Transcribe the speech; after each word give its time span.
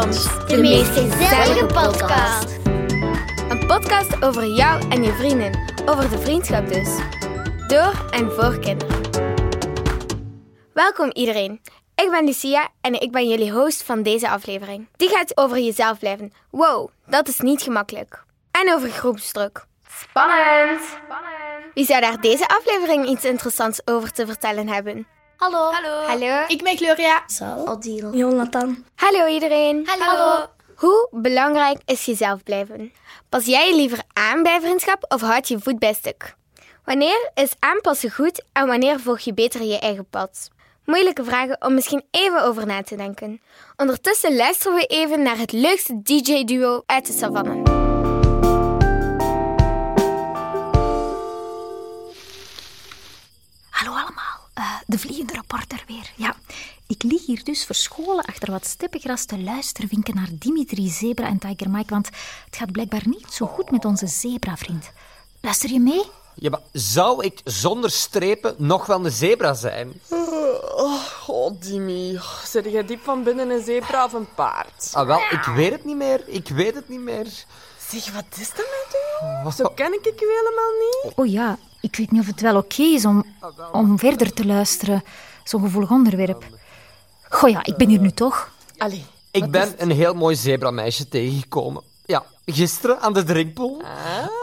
de 0.00 0.58
meest 0.60 0.90
gezellige 0.90 1.66
podcast. 1.66 2.58
Een 3.48 3.66
podcast 3.66 4.24
over 4.24 4.46
jou 4.46 4.90
en 4.90 5.02
je 5.02 5.12
vrienden. 5.12 5.72
Over 5.86 6.10
de 6.10 6.18
vriendschap 6.18 6.68
dus. 6.68 6.88
Door 7.66 8.06
en 8.10 8.32
voor 8.32 8.58
kinderen. 8.58 9.00
Welkom 10.72 11.10
iedereen. 11.12 11.60
Ik 11.94 12.10
ben 12.10 12.24
Lucia 12.24 12.68
en 12.80 13.00
ik 13.00 13.12
ben 13.12 13.28
jullie 13.28 13.52
host 13.52 13.82
van 13.82 14.02
deze 14.02 14.30
aflevering. 14.30 14.88
Die 14.96 15.08
gaat 15.08 15.36
over 15.36 15.58
jezelf 15.58 15.98
blijven. 15.98 16.32
Wow, 16.50 16.90
dat 17.06 17.28
is 17.28 17.40
niet 17.40 17.62
gemakkelijk. 17.62 18.24
En 18.50 18.72
over 18.72 18.90
groepsdruk. 18.90 19.66
Spannend! 20.00 20.80
Wie 21.74 21.84
zou 21.84 22.00
daar 22.00 22.20
deze 22.20 22.48
aflevering 22.48 23.08
iets 23.08 23.24
interessants 23.24 23.80
over 23.84 24.12
te 24.12 24.26
vertellen 24.26 24.68
hebben? 24.68 25.06
Hallo. 25.40 25.72
Hallo. 25.72 26.06
Hallo. 26.06 26.44
Ik 26.48 26.62
ben 26.62 26.76
Gloria. 26.76 27.22
Sal. 27.26 27.68
Odile. 27.68 28.16
Jonathan. 28.16 28.84
Hallo 28.94 29.26
iedereen. 29.26 29.88
Hallo. 29.88 30.46
Hoe 30.76 31.08
belangrijk 31.10 31.78
is 31.84 32.04
jezelf 32.04 32.42
blijven? 32.42 32.92
Pas 33.28 33.44
jij 33.46 33.68
je 33.68 33.74
liever 33.74 34.02
aan 34.12 34.42
bij 34.42 34.60
vriendschap 34.60 35.04
of 35.08 35.20
houd 35.20 35.48
je 35.48 35.58
voet 35.58 35.78
bij 35.78 35.92
stuk? 35.92 36.34
Wanneer 36.84 37.30
is 37.34 37.52
aanpassen 37.58 38.10
goed 38.10 38.44
en 38.52 38.66
wanneer 38.66 39.00
volg 39.00 39.20
je 39.20 39.34
beter 39.34 39.62
je 39.62 39.78
eigen 39.78 40.06
pad? 40.10 40.48
Moeilijke 40.84 41.24
vragen 41.24 41.56
om 41.60 41.74
misschien 41.74 42.04
even 42.10 42.42
over 42.44 42.66
na 42.66 42.82
te 42.82 42.96
denken. 42.96 43.40
Ondertussen 43.76 44.36
luisteren 44.36 44.76
we 44.76 44.86
even 44.86 45.22
naar 45.22 45.38
het 45.38 45.52
leukste 45.52 46.02
DJ-duo 46.02 46.82
uit 46.86 47.06
de 47.06 47.12
savanne. 47.12 47.79
De 54.90 54.98
vliegende 54.98 55.32
reporter 55.32 55.84
weer. 55.86 56.12
Ja, 56.16 56.36
ik 56.86 57.02
lig 57.02 57.26
hier 57.26 57.44
dus 57.44 57.64
verscholen 57.64 58.24
achter 58.24 58.50
wat 58.50 58.66
steppengras 58.66 59.24
te 59.24 59.38
luisterwinken 59.38 60.14
naar 60.14 60.28
Dimitri 60.32 60.88
Zebra 60.88 61.26
en 61.26 61.38
Tiger 61.38 61.70
Mike, 61.70 61.94
want 61.94 62.06
het 62.44 62.56
gaat 62.56 62.72
blijkbaar 62.72 63.02
niet 63.04 63.32
zo 63.32 63.46
goed 63.46 63.70
met 63.70 63.84
onze 63.84 64.06
zebra-vriend. 64.06 64.90
Luister 65.40 65.70
je 65.70 65.80
mee? 65.80 66.02
Ja, 66.34 66.50
maar 66.50 66.60
zou 66.72 67.24
ik 67.24 67.40
zonder 67.44 67.90
strepen 67.90 68.54
nog 68.58 68.86
wel 68.86 69.04
een 69.04 69.10
zebra 69.10 69.54
zijn? 69.54 70.00
Oh, 71.26 71.50
Dimi. 71.60 72.20
Zit 72.44 72.64
jij 72.64 72.84
diep 72.84 73.02
van 73.02 73.22
binnen 73.22 73.50
een 73.50 73.64
zebra 73.64 74.04
of 74.04 74.12
een 74.12 74.34
paard? 74.34 74.90
Ah, 74.92 75.06
wel, 75.06 75.20
ik 75.30 75.44
weet 75.54 75.72
het 75.72 75.84
niet 75.84 75.96
meer. 75.96 76.22
Ik 76.26 76.48
weet 76.48 76.74
het 76.74 76.88
niet 76.88 77.00
meer. 77.00 77.44
Zeg, 77.90 78.12
wat 78.12 78.24
is 78.38 78.48
er 78.48 78.56
met 78.56 78.96
u? 79.46 79.50
Zo 79.62 79.68
ken 79.74 79.92
ik 79.92 80.06
u 80.06 80.26
helemaal 80.26 80.72
niet. 80.78 81.12
Oh 81.16 81.26
ja, 81.26 81.58
ik 81.80 81.96
weet 81.96 82.10
niet 82.10 82.20
of 82.20 82.26
het 82.26 82.40
wel 82.40 82.56
oké 82.56 82.82
is 82.82 83.04
om, 83.04 83.24
om 83.72 83.98
verder 83.98 84.32
te 84.32 84.46
luisteren. 84.46 85.02
Zo'n 85.44 85.62
gevoelig 85.62 85.90
onderwerp. 85.90 86.44
Goh 87.28 87.50
ja, 87.50 87.64
ik 87.64 87.76
ben 87.76 87.88
hier 87.88 88.00
nu 88.00 88.10
toch. 88.10 88.52
Allee. 88.78 89.04
Ik 89.30 89.50
ben 89.50 89.74
een 89.76 89.90
heel 89.90 90.14
mooi 90.14 90.36
zebrameisje 90.36 91.08
tegengekomen. 91.08 91.82
Gisteren 92.52 93.00
aan 93.00 93.12
de 93.12 93.24
drinkpool. 93.24 93.82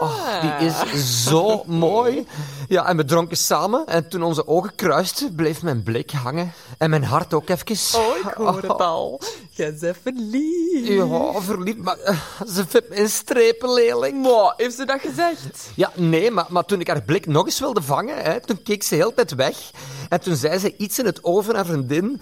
Oh, 0.00 0.40
die 0.40 0.66
is 0.66 1.24
zo 1.24 1.62
mooi. 1.66 2.26
Ja, 2.68 2.86
en 2.86 2.96
we 2.96 3.04
dronken 3.04 3.36
samen. 3.36 3.86
En 3.86 4.08
toen 4.08 4.22
onze 4.22 4.46
ogen 4.46 4.74
kruisten, 4.74 5.34
bleef 5.34 5.62
mijn 5.62 5.82
blik 5.82 6.10
hangen. 6.10 6.52
En 6.78 6.90
mijn 6.90 7.04
hart 7.04 7.34
ook 7.34 7.48
even. 7.48 7.98
Oh, 8.00 8.16
ik 8.16 8.34
hoor 8.34 8.56
het 8.62 8.80
al. 8.80 9.20
Jij 9.50 9.76
bent 9.80 9.96
verliefd. 10.02 10.88
Ja, 10.88 11.40
verliefd, 11.40 11.78
maar 11.78 11.98
eh, 11.98 12.16
ze 12.54 12.64
vindt 12.68 12.88
me 12.88 12.98
een 12.98 13.08
strepenleerling. 13.08 14.22
Maar, 14.22 14.54
heeft 14.56 14.74
ze 14.76 14.84
dat 14.84 15.00
gezegd? 15.00 15.70
Ja, 15.74 15.92
nee, 15.94 16.30
maar, 16.30 16.46
maar 16.48 16.64
toen 16.64 16.80
ik 16.80 16.88
haar 16.88 17.02
blik 17.02 17.26
nog 17.26 17.44
eens 17.46 17.60
wilde 17.60 17.82
vangen, 17.82 18.16
hè, 18.22 18.40
toen 18.40 18.62
keek 18.62 18.82
ze 18.82 18.94
heel 18.94 19.14
tijd 19.14 19.34
weg. 19.34 19.70
En 20.08 20.20
toen 20.20 20.36
zei 20.36 20.58
ze 20.58 20.74
iets 20.76 20.98
in 20.98 21.06
het 21.06 21.18
oor 21.26 21.44
van 21.44 21.54
haar 21.54 21.66
vriendin. 21.66 22.20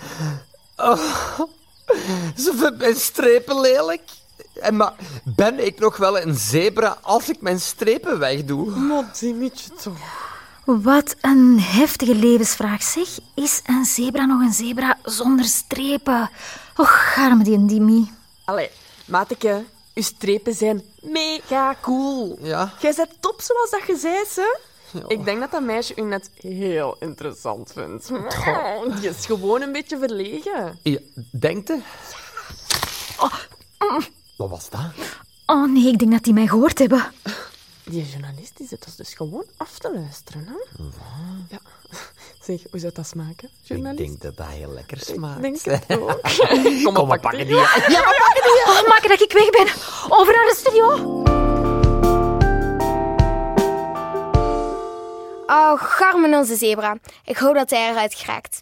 Oh, 0.76 0.98
ze 2.44 2.52
vindt 2.56 2.78
mijn 2.78 2.96
strepen 2.96 3.60
lelijk. 3.60 4.02
En 4.60 4.76
maar 4.76 4.94
ben 5.24 5.66
ik 5.66 5.78
nog 5.78 5.96
wel 5.96 6.20
een 6.20 6.34
zebra 6.34 6.98
als 7.02 7.28
ik 7.28 7.40
mijn 7.40 7.60
strepen 7.60 8.18
wegdoe? 8.18 8.70
Toch. 9.82 10.24
Wat 10.64 11.16
een 11.20 11.60
heftige 11.60 12.14
levensvraag, 12.14 12.82
zeg. 12.82 13.08
Is 13.34 13.60
een 13.66 13.84
zebra 13.84 14.24
nog 14.24 14.40
een 14.40 14.52
zebra 14.52 14.98
zonder 15.02 15.44
strepen? 15.44 16.30
Och, 16.76 17.14
arme 17.16 17.44
die 17.44 17.54
en 17.54 17.66
Dimi. 17.66 18.10
Allee, 18.44 18.70
mateke. 19.04 19.64
Uw 19.94 20.02
strepen 20.02 20.54
zijn 20.54 20.82
mega 21.00 21.76
cool. 21.80 22.38
Ja. 22.40 22.72
Jij 22.80 22.92
bent 22.96 23.10
top 23.20 23.40
zoals 23.40 23.70
dat 23.70 23.82
je 23.86 23.96
zei, 23.96 24.24
ze. 24.28 24.58
Ik 25.08 25.24
denk 25.24 25.40
dat 25.40 25.50
dat 25.50 25.62
meisje 25.62 25.92
u 25.96 26.02
net 26.02 26.30
heel 26.34 26.96
interessant 26.98 27.72
vindt. 27.72 28.08
Die 29.00 29.08
is 29.08 29.26
gewoon 29.26 29.62
een 29.62 29.72
beetje 29.72 29.98
verlegen. 29.98 30.78
ja 30.82 30.98
denkt 31.30 31.68
je? 31.68 31.78
Wat 34.36 34.50
was 34.50 34.70
dat? 34.70 34.80
Oh 35.46 35.72
nee, 35.72 35.86
ik 35.92 35.98
denk 35.98 36.10
dat 36.12 36.22
die 36.22 36.32
mij 36.32 36.46
gehoord 36.46 36.78
hebben. 36.78 37.04
Die 37.84 38.06
journalist 38.08 38.56
die 38.56 38.66
zit 38.66 38.84
ons 38.86 38.96
dus 38.96 39.14
gewoon 39.14 39.44
af 39.56 39.78
te 39.78 39.92
luisteren, 39.94 40.46
hè? 40.48 40.82
Ja. 41.50 41.58
Zeg, 42.46 42.60
hoe 42.70 42.80
zou 42.80 42.92
dat 42.94 43.06
smaken, 43.06 43.48
Ik 43.62 43.68
journalist? 43.68 43.98
denk 43.98 44.20
dat 44.22 44.36
dat 44.36 44.46
heel 44.46 44.72
lekker 44.72 44.98
smaakt. 45.00 45.42
Denk 45.42 45.60
het 45.62 45.84
ook. 46.00 46.20
Kom 46.82 46.92
maar, 46.94 47.06
pak 47.06 47.20
pakken 47.20 47.38
die. 47.46 47.46
die. 47.46 47.56
Oh, 48.66 48.88
maak 48.88 49.08
dat 49.08 49.20
ik 49.20 49.32
weg 49.32 49.50
ben. 49.50 49.66
Over 50.18 50.32
naar 50.34 50.44
de 50.44 50.54
studio. 50.56 51.22
Oh, 55.46 55.72
garmen 55.82 56.34
onze 56.34 56.56
zebra. 56.56 56.96
Ik 57.24 57.36
hoop 57.36 57.54
dat 57.54 57.70
hij 57.70 57.90
eruit 57.90 58.14
geraakt. 58.14 58.58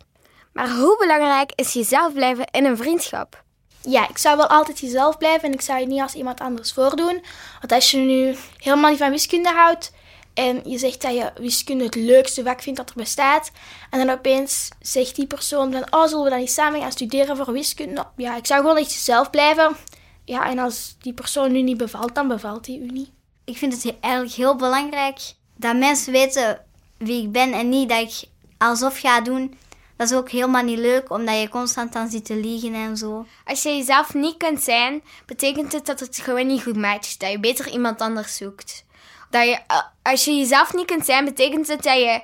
Maar 0.52 0.70
hoe 0.70 0.96
belangrijk 0.98 1.52
is 1.54 1.72
jezelf 1.72 2.12
blijven 2.12 2.46
in 2.50 2.64
een 2.64 2.76
vriendschap? 2.76 3.43
Ja, 3.88 4.08
ik 4.08 4.18
zou 4.18 4.36
wel 4.36 4.46
altijd 4.46 4.78
jezelf 4.80 5.18
blijven 5.18 5.48
en 5.48 5.54
ik 5.54 5.60
zou 5.60 5.80
je 5.80 5.86
niet 5.86 6.00
als 6.00 6.14
iemand 6.14 6.40
anders 6.40 6.72
voordoen. 6.72 7.22
Want 7.60 7.72
als 7.72 7.90
je 7.90 7.96
nu 7.96 8.36
helemaal 8.56 8.90
niet 8.90 8.98
van 8.98 9.10
wiskunde 9.10 9.48
houdt 9.48 9.92
en 10.34 10.60
je 10.64 10.78
zegt 10.78 11.02
dat 11.02 11.14
je 11.14 11.32
wiskunde 11.40 11.84
het 11.84 11.94
leukste 11.94 12.42
vak 12.42 12.62
vindt 12.62 12.78
dat 12.78 12.88
er 12.90 12.96
bestaat, 12.96 13.50
en 13.90 14.06
dan 14.06 14.16
opeens 14.16 14.68
zegt 14.80 15.16
die 15.16 15.26
persoon 15.26 15.72
van, 15.72 15.86
oh, 15.90 16.06
zullen 16.06 16.24
we 16.24 16.30
dan 16.30 16.38
niet 16.38 16.50
samen 16.50 16.80
gaan 16.80 16.92
studeren 16.92 17.36
voor 17.36 17.52
wiskunde? 17.52 18.06
Ja, 18.16 18.36
ik 18.36 18.46
zou 18.46 18.60
gewoon 18.60 18.76
echt 18.76 18.92
jezelf 18.92 19.30
blijven. 19.30 19.76
Ja, 20.24 20.50
en 20.50 20.58
als 20.58 20.96
die 21.00 21.12
persoon 21.12 21.52
nu 21.52 21.62
niet 21.62 21.76
bevalt, 21.76 22.14
dan 22.14 22.28
bevalt 22.28 22.64
die 22.64 22.80
u 22.80 22.86
niet. 22.86 23.10
Ik 23.44 23.56
vind 23.56 23.72
het 23.72 23.82
he- 23.82 23.96
eigenlijk 24.00 24.34
heel 24.34 24.56
belangrijk 24.56 25.18
dat 25.56 25.76
mensen 25.76 26.12
weten 26.12 26.64
wie 26.98 27.22
ik 27.22 27.32
ben 27.32 27.52
en 27.52 27.68
niet 27.68 27.88
dat 27.88 28.00
ik 28.00 28.28
alsof 28.58 28.98
ga 28.98 29.20
doen. 29.20 29.58
Dat 29.96 30.10
is 30.10 30.16
ook 30.16 30.30
helemaal 30.30 30.62
niet 30.62 30.78
leuk, 30.78 31.10
omdat 31.10 31.40
je 31.40 31.48
constant 31.48 31.92
dan 31.92 32.08
zit 32.08 32.24
te 32.24 32.36
liegen 32.36 32.74
en 32.74 32.96
zo. 32.96 33.26
Als 33.44 33.62
je 33.62 33.76
jezelf 33.76 34.14
niet 34.14 34.36
kunt 34.36 34.62
zijn, 34.62 35.02
betekent 35.26 35.72
het 35.72 35.86
dat 35.86 36.00
het 36.00 36.18
gewoon 36.18 36.46
niet 36.46 36.62
goed 36.62 36.76
matcht. 36.76 37.20
Dat 37.20 37.30
je 37.30 37.40
beter 37.40 37.68
iemand 37.68 38.00
anders 38.00 38.36
zoekt. 38.36 38.84
Dat 39.30 39.44
je, 39.44 39.58
eh, 39.66 39.82
als 40.02 40.24
je 40.24 40.36
jezelf 40.36 40.74
niet 40.74 40.86
kunt 40.86 41.04
zijn, 41.04 41.24
betekent 41.24 41.68
het 41.68 41.82
dat 41.82 41.94
je, 41.94 42.22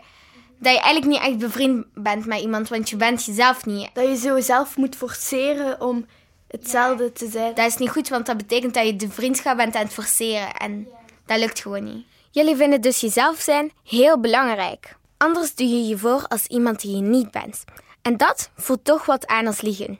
dat 0.59 0.72
je 0.72 0.80
eigenlijk 0.80 1.06
niet 1.06 1.30
echt 1.30 1.38
bevriend 1.38 1.86
bent 1.94 2.26
met 2.26 2.41
iemand, 2.41 2.69
want 2.69 2.91
je 2.91 2.97
bent 2.97 3.25
jezelf 3.25 3.66
niet. 3.66 3.91
Dat 3.92 4.09
je 4.09 4.16
zo 4.16 4.41
zelf 4.41 4.76
moet 4.76 4.97
forceren 4.97 5.80
om 5.80 6.06
hetzelfde 6.48 7.12
te 7.12 7.28
zijn. 7.28 7.54
Dat 7.54 7.66
is 7.66 7.76
niet 7.76 7.91
goed, 7.91 8.09
want 8.09 8.26
dat 8.26 8.36
betekent 8.36 8.75
dat 8.75 8.86
je 8.86 8.97
de 8.97 9.10
vriendschap 9.10 9.56
bent 9.56 9.75
aan 9.75 9.84
het 9.84 9.92
forceren. 9.92 10.54
En 10.54 10.88
dat 11.26 11.38
lukt 11.38 11.60
gewoon 11.60 11.84
niet. 11.84 12.06
Jullie 12.30 12.56
vinden 12.56 12.80
dus 12.80 13.00
jezelf 13.00 13.41
zijn 13.41 13.72
heel 13.84 14.20
belangrijk. 14.20 14.98
Anders 15.22 15.54
doe 15.54 15.66
je 15.66 15.86
je 15.88 15.98
voor 15.98 16.26
als 16.28 16.47
iemand 16.47 16.81
die 16.81 16.97
je 16.97 17.03
niet 17.03 17.31
bent. 17.31 17.64
En 18.03 18.16
dat 18.16 18.50
voelt 18.56 18.84
toch 18.84 19.06
wat 19.06 19.26
aan 19.26 19.47
als 19.47 19.60
liegen. 19.60 19.98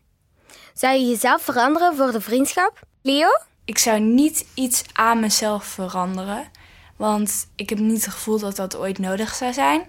Zou 0.75 0.94
je 0.94 1.06
jezelf 1.06 1.42
veranderen 1.42 1.97
voor 1.97 2.12
de 2.12 2.20
vriendschap? 2.20 2.81
Leo? 3.03 3.28
Ik 3.64 3.78
zou 3.78 4.00
niet 4.00 4.47
iets 4.54 4.84
aan 4.92 5.20
mezelf 5.20 5.64
veranderen. 5.64 6.48
Want 6.97 7.48
ik 7.56 7.69
heb 7.69 7.78
niet 7.78 8.04
het 8.04 8.14
gevoel 8.14 8.38
dat 8.38 8.56
dat 8.56 8.76
ooit 8.76 8.98
nodig 8.98 9.34
zou 9.34 9.53
zijn. 9.53 9.83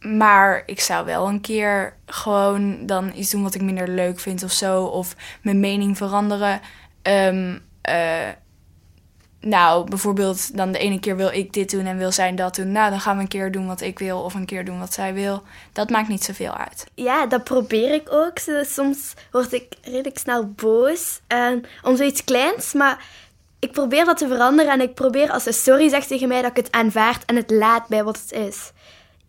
Maar 0.00 0.62
ik 0.66 0.80
zou 0.80 1.04
wel 1.04 1.28
een 1.28 1.40
keer 1.40 1.96
gewoon 2.06 2.86
dan 2.86 3.12
iets 3.14 3.30
doen 3.30 3.42
wat 3.42 3.54
ik 3.54 3.62
minder 3.62 3.88
leuk 3.88 4.20
vind 4.20 4.42
of 4.42 4.52
zo. 4.52 4.84
Of 4.84 5.14
mijn 5.42 5.60
mening 5.60 5.96
veranderen. 5.96 6.60
Eh, 7.02 8.28
nou, 9.48 9.88
bijvoorbeeld 9.88 10.56
dan 10.56 10.72
de 10.72 10.78
ene 10.78 11.00
keer 11.00 11.16
wil 11.16 11.28
ik 11.28 11.52
dit 11.52 11.70
doen 11.70 11.86
en 11.86 11.98
wil 11.98 12.12
zij 12.12 12.34
dat 12.34 12.54
doen. 12.54 12.72
Nou, 12.72 12.90
dan 12.90 13.00
gaan 13.00 13.16
we 13.16 13.22
een 13.22 13.28
keer 13.28 13.52
doen 13.52 13.66
wat 13.66 13.80
ik 13.80 13.98
wil 13.98 14.20
of 14.20 14.34
een 14.34 14.46
keer 14.46 14.64
doen 14.64 14.78
wat 14.78 14.92
zij 14.92 15.14
wil. 15.14 15.42
Dat 15.72 15.90
maakt 15.90 16.08
niet 16.08 16.24
zoveel 16.24 16.52
uit. 16.56 16.86
Ja, 16.94 17.26
dat 17.26 17.44
probeer 17.44 17.94
ik 17.94 18.12
ook. 18.12 18.38
Soms 18.62 19.14
word 19.30 19.52
ik 19.52 19.66
redelijk 19.82 20.18
snel 20.18 20.46
boos 20.46 21.20
en 21.26 21.64
om 21.82 21.96
zoiets 21.96 22.24
kleins, 22.24 22.72
maar 22.72 23.04
ik 23.58 23.72
probeer 23.72 24.04
dat 24.04 24.18
te 24.18 24.28
veranderen 24.28 24.72
en 24.72 24.80
ik 24.80 24.94
probeer 24.94 25.30
als 25.30 25.42
ze 25.42 25.52
sorry 25.52 25.88
zegt 25.88 26.08
tegen 26.08 26.28
mij 26.28 26.42
dat 26.42 26.50
ik 26.50 26.56
het 26.56 26.72
aanvaard 26.72 27.24
en 27.24 27.36
het 27.36 27.50
laat 27.50 27.88
bij 27.88 28.04
wat 28.04 28.20
het 28.20 28.32
is. 28.32 28.72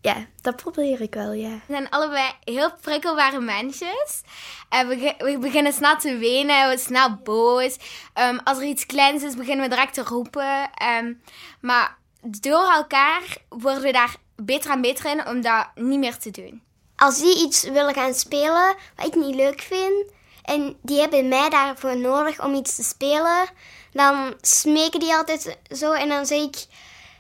Ja, 0.02 0.26
dat 0.42 0.56
probeer 0.56 1.02
ik 1.02 1.14
wel, 1.14 1.32
ja. 1.32 1.50
We 1.50 1.74
zijn 1.74 1.90
allebei 1.90 2.32
heel 2.44 2.72
prikkelbare 2.82 3.40
mensjes. 3.40 4.22
En 4.70 4.88
we, 4.88 5.16
we 5.18 5.38
beginnen 5.38 5.74
snel 5.74 5.98
te 5.98 6.18
wenen, 6.18 6.70
we 6.70 6.78
zijn 6.78 6.80
snel 6.80 7.16
boos. 7.24 7.78
Ehm, 8.14 8.38
als 8.44 8.58
er 8.58 8.64
iets 8.64 8.86
kleins 8.86 9.24
is, 9.24 9.36
beginnen 9.36 9.70
we 9.70 9.76
direct 9.76 9.94
te 9.94 10.04
roepen. 10.04 10.70
Ehm, 10.74 11.14
maar 11.62 11.98
door 12.22 12.72
elkaar 12.72 13.22
worden 13.50 13.84
we 13.84 13.92
daar 13.92 14.16
beter 14.36 14.72
en 14.72 14.82
beter 14.82 15.12
in 15.12 15.28
om 15.28 15.42
dat 15.42 15.68
niet 15.76 16.00
meer 16.00 16.18
te 16.18 16.32
doen. 16.32 16.62
als 16.96 17.20
die 17.20 17.46
iets 17.46 17.64
willen 17.64 17.94
gaan 17.94 18.14
spelen 18.14 18.76
wat 18.96 19.06
ik 19.06 19.16
niet 19.16 19.36
leuk 19.36 19.62
vind 19.62 20.12
en 20.44 20.78
die 20.82 21.00
hebben 21.00 21.28
mij 21.28 21.50
daarvoor 21.50 21.98
nodig 21.98 22.44
om 22.44 22.54
iets 22.54 22.76
te 22.76 22.84
spelen, 22.84 23.50
dan 23.92 24.34
smeken 24.42 25.00
die 25.00 25.14
altijd 25.16 25.58
zo 25.76 25.92
en 25.92 26.10
dan 26.10 26.26
zeg 26.26 26.42
ik, 26.42 26.66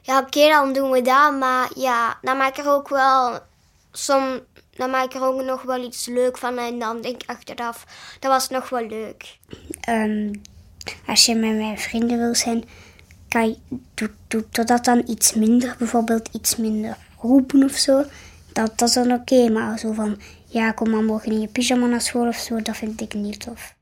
ja 0.10 0.20
oké, 0.20 0.48
dan 0.48 0.74
doen 0.74 0.92
we 0.92 1.02
dat, 1.02 1.38
maar 1.40 1.70
ja, 1.76 2.18
dan 2.22 2.38
maak 2.38 2.58
ik 2.58 2.66
er 2.66 2.72
ook 2.72 2.90
wel, 2.90 3.40
som, 3.92 4.40
dan 4.76 4.90
maak 4.90 5.04
ik 5.06 5.14
er 5.14 5.24
ook 5.24 5.42
nog 5.42 5.62
wel 5.62 5.84
iets 5.84 6.06
leuk 6.06 6.38
van 6.38 6.58
en 6.58 6.80
dan 6.80 7.02
denk 7.02 7.24
ik 7.24 7.30
achteraf, 7.30 7.86
dat 8.20 8.32
was 8.32 8.50
nog 8.50 8.70
wel 8.70 8.86
leuk. 8.86 9.38
Ehm, 9.82 10.34
als 11.06 11.26
je 11.26 11.36
met 11.36 11.56
mijn 11.56 11.80
vrienden 11.80 12.18
wil 12.18 12.36
zijn, 12.36 12.64
kan 13.28 13.48
je, 13.48 13.58
doe, 13.94 14.44
doe 14.52 14.66
dat 14.66 14.86
dan 14.86 15.04
iets 15.08 15.34
minder, 15.34 15.76
bijvoorbeeld 15.78 16.30
iets 16.32 16.56
minder 16.56 16.98
roepen 17.20 17.64
of 17.64 17.76
zo. 17.76 18.04
Dat, 18.54 18.78
dat 18.78 18.88
is 18.88 18.94
dan 18.94 19.12
oké, 19.12 19.50
maar 19.50 19.80
zo 19.80 19.94
van, 19.94 20.20
ja, 20.46 20.72
kom 20.72 20.90
maar 20.90 21.04
morgen 21.04 21.32
in 21.32 21.42
je 21.42 21.48
pyjama 21.48 21.86
naar 21.86 22.02
school 22.02 22.28
of 22.28 22.36
zo, 22.36 22.62
dat 22.62 22.78
vind 22.78 23.02
ik 23.02 23.14
niet 23.14 23.40
tof. 23.40 23.78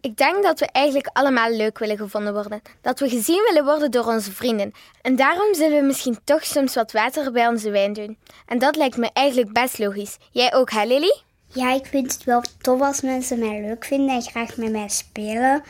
Ik 0.00 0.16
denk 0.16 0.42
dat 0.42 0.60
we 0.60 0.66
eigenlijk 0.66 1.08
allemaal 1.12 1.50
leuk 1.50 1.78
willen 1.78 1.96
gevonden 1.96 2.32
worden. 2.32 2.62
Dat 2.80 3.00
we 3.00 3.08
gezien 3.08 3.42
willen 3.46 3.64
worden 3.64 3.90
door 3.90 4.06
onze 4.06 4.32
vrienden. 4.32 4.72
En 5.02 5.16
daarom 5.16 5.54
zullen 5.54 5.80
we 5.80 5.86
misschien 5.86 6.18
toch 6.24 6.44
soms 6.44 6.74
wat 6.74 6.92
water 6.92 7.32
bij 7.32 7.46
onze 7.46 7.70
wijn 7.70 7.92
doen. 7.92 8.18
En 8.46 8.58
dat 8.58 8.76
lijkt 8.76 8.96
me 8.96 9.10
eigenlijk 9.12 9.52
best 9.52 9.78
logisch. 9.78 10.16
Jij 10.30 10.54
ook, 10.54 10.70
hè 10.70 10.84
Lily? 10.84 11.20
Ja, 11.46 11.72
ik 11.72 11.86
vind 11.86 12.12
het 12.12 12.24
wel 12.24 12.42
tof 12.60 12.80
als 12.80 13.00
mensen 13.00 13.38
mij 13.38 13.60
leuk 13.60 13.84
vinden 13.84 14.14
en 14.14 14.22
graag 14.22 14.56
met 14.56 14.72
mij 14.72 14.88
spelen. 14.88 15.62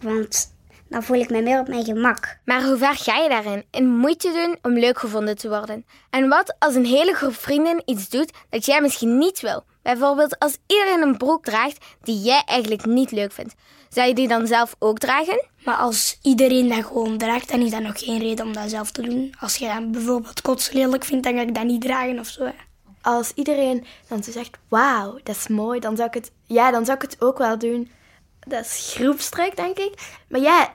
Want 0.00 0.52
dan 0.88 1.02
voel 1.02 1.20
ik 1.20 1.30
me 1.30 1.42
meer 1.42 1.60
op 1.60 1.68
mijn 1.68 1.84
gemak. 1.84 2.38
Maar 2.44 2.64
hoe 2.64 2.76
ver 2.76 2.96
ga 2.96 3.16
je 3.16 3.28
daarin? 3.28 3.64
In 3.70 3.96
moeite 3.96 4.32
doen 4.32 4.58
om 4.62 4.78
leuk 4.78 4.98
gevonden 4.98 5.36
te 5.36 5.48
worden? 5.48 5.86
En 6.10 6.28
wat 6.28 6.54
als 6.58 6.74
een 6.74 6.86
hele 6.86 7.14
groep 7.14 7.34
vrienden 7.34 7.82
iets 7.84 8.08
doet 8.08 8.32
dat 8.50 8.66
jij 8.66 8.80
misschien 8.80 9.18
niet 9.18 9.40
wil? 9.40 9.64
Bijvoorbeeld 9.84 10.38
als 10.38 10.56
iedereen 10.66 11.02
een 11.02 11.16
broek 11.16 11.44
draagt 11.44 11.84
die 12.02 12.20
jij 12.20 12.42
eigenlijk 12.46 12.86
niet 12.86 13.10
leuk 13.10 13.32
vindt. 13.32 13.54
Zou 13.88 14.08
je 14.08 14.14
die 14.14 14.28
dan 14.28 14.46
zelf 14.46 14.76
ook 14.78 14.98
dragen? 14.98 15.46
Maar 15.64 15.76
als 15.76 16.18
iedereen 16.22 16.68
dat 16.68 16.84
gewoon 16.84 17.18
draagt, 17.18 17.48
dan 17.48 17.60
is 17.60 17.70
dat 17.70 17.82
nog 17.82 17.98
geen 18.04 18.18
reden 18.18 18.46
om 18.46 18.52
dat 18.52 18.70
zelf 18.70 18.90
te 18.90 19.02
doen. 19.02 19.34
Als 19.40 19.56
je 19.56 19.66
dan 19.66 19.92
bijvoorbeeld 19.92 20.40
kots 20.40 20.70
lelijk 20.70 21.04
vindt, 21.04 21.24
dan 21.24 21.34
ga 21.34 21.40
ik 21.40 21.54
dat 21.54 21.64
niet 21.64 21.80
dragen 21.80 22.18
of 22.18 22.26
zo. 22.26 22.50
Als 23.02 23.32
iedereen 23.34 23.86
dan 24.08 24.22
zo 24.22 24.30
zegt, 24.30 24.58
wauw, 24.68 25.18
dat 25.22 25.36
is 25.36 25.48
mooi, 25.48 25.80
dan 25.80 25.96
zou 25.96 26.08
ik 26.08 26.14
het, 26.14 26.32
ja, 26.46 26.70
dan 26.70 26.84
zou 26.84 26.96
ik 26.96 27.10
het 27.10 27.20
ook 27.20 27.38
wel 27.38 27.58
doen. 27.58 27.90
Dat 28.40 28.64
is 28.64 28.94
groepstrek, 28.96 29.56
denk 29.56 29.78
ik. 29.78 30.18
Maar 30.28 30.40
ja, 30.40 30.74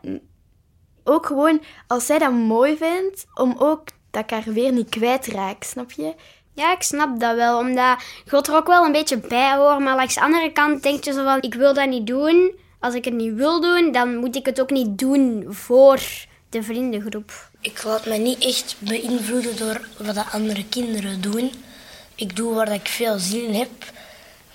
ook 1.04 1.26
gewoon 1.26 1.62
als 1.88 2.06
zij 2.06 2.18
dat 2.18 2.32
mooi 2.32 2.78
vindt, 2.78 3.26
om 3.34 3.56
ook 3.58 3.84
dat 4.12 4.24
ik 4.24 4.30
haar 4.30 4.54
weer 4.54 4.72
niet 4.72 4.90
kwijtraak, 4.90 5.64
snap 5.64 5.92
je? 5.92 6.16
Ja, 6.60 6.72
ik 6.74 6.84
snap 6.84 7.20
dat 7.20 7.36
wel, 7.36 7.58
omdat 7.58 8.04
God 8.28 8.48
er 8.48 8.56
ook 8.56 8.68
wel 8.68 8.86
een 8.86 8.92
beetje 8.92 9.18
bij 9.18 9.56
hoort. 9.56 9.80
Maar 9.80 9.96
langs 9.96 10.16
de 10.16 10.22
andere 10.22 10.52
kant 10.52 10.84
denk 10.84 11.04
je 11.04 11.14
zo 11.14 11.24
van, 11.24 11.42
ik 11.42 11.54
wil 11.54 11.74
dat 11.74 11.90
niet 11.90 12.08
doen. 12.08 12.52
Als 12.80 12.94
ik 12.94 13.06
het 13.06 13.14
niet 13.14 13.34
wil 13.34 13.62
doen, 13.62 13.92
dan 13.92 14.16
moet 14.16 14.36
ik 14.36 14.46
het 14.46 14.62
ook 14.62 14.70
niet 14.70 14.98
doen 14.98 15.46
voor 15.50 16.00
de 16.50 16.64
vriendengroep. 16.64 17.50
Ik 17.62 17.84
laat 17.84 18.06
me 18.06 18.18
niet 18.18 18.44
echt 18.44 18.76
beïnvloeden 18.80 19.58
door 19.58 19.88
wat 19.98 20.16
de 20.16 20.24
andere 20.32 20.66
kinderen 20.70 21.22
doen. 21.22 21.52
Ik 22.16 22.36
doe 22.36 22.54
waar 22.54 22.74
ik 22.74 22.88
veel 22.88 23.20
zin 23.20 23.44
in 23.44 23.54
heb. 23.54 23.72